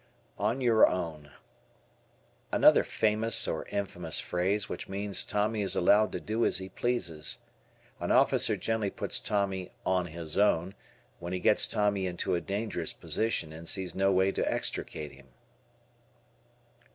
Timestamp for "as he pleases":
6.43-7.37